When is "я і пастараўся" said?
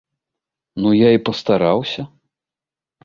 0.95-2.01